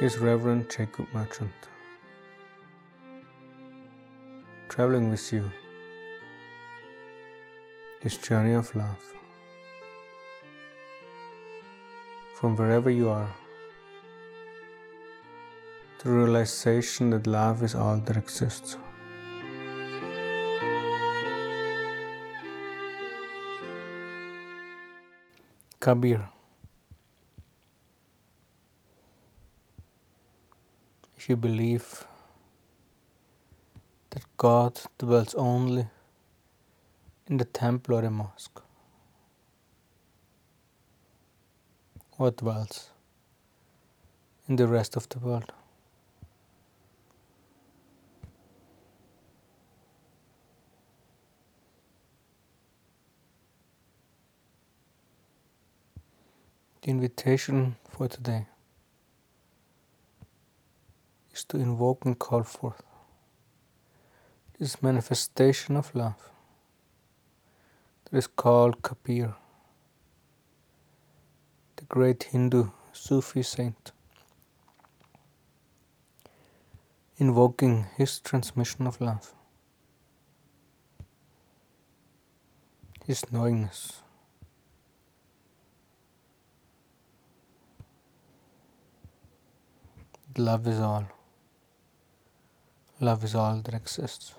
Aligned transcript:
is 0.00 0.16
Reverend 0.16 0.70
Jacob 0.70 1.08
Merchant. 1.12 1.50
Traveling 4.68 5.10
with 5.10 5.32
you 5.32 5.50
this 8.00 8.16
journey 8.16 8.52
of 8.52 8.72
love. 8.76 9.02
From 12.34 12.54
wherever 12.54 12.90
you 12.90 13.08
are, 13.08 13.34
the 16.04 16.10
realization 16.10 17.10
that 17.10 17.26
love 17.26 17.64
is 17.64 17.74
all 17.74 17.96
that 17.96 18.16
exists. 18.16 18.76
Kabir 25.80 26.37
If 31.18 31.28
you 31.28 31.34
believe 31.34 32.06
that 34.10 34.22
God 34.36 34.80
dwells 34.98 35.34
only 35.34 35.88
in 37.26 37.38
the 37.38 37.44
temple 37.44 37.96
or 37.96 38.02
the 38.02 38.10
mosque, 38.10 38.62
or 42.18 42.30
dwells 42.30 42.90
in 44.48 44.54
the 44.54 44.68
rest 44.68 44.94
of 44.94 45.08
the 45.08 45.18
world. 45.18 45.50
The 56.82 56.90
invitation 56.90 57.74
for 57.90 58.06
today 58.06 58.46
is 61.38 61.44
to 61.44 61.56
invoke 61.56 62.04
and 62.04 62.18
call 62.18 62.42
forth 62.42 62.82
this 64.58 64.82
manifestation 64.82 65.76
of 65.76 65.94
love 65.94 66.30
that 68.04 68.18
is 68.18 68.26
called 68.26 68.82
Kabir, 68.82 69.34
the 71.76 71.84
great 71.84 72.24
Hindu 72.32 72.62
Sufi 72.92 73.42
saint, 73.42 73.92
invoking 77.18 77.86
his 77.96 78.18
transmission 78.18 78.88
of 78.88 79.00
love, 79.00 79.32
his 83.06 83.22
knowingness. 83.30 84.02
Love 90.36 90.68
is 90.68 90.78
all. 90.78 91.06
Love 93.00 93.22
is 93.22 93.34
all 93.34 93.60
that 93.60 93.74
exists. 93.74 94.34